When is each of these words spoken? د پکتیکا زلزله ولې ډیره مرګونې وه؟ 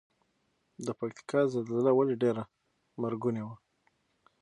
د 0.85 0.87
پکتیکا 0.99 1.41
زلزله 1.53 1.91
ولې 1.95 2.15
ډیره 2.23 2.43
مرګونې 3.01 3.41
وه؟ 3.47 3.55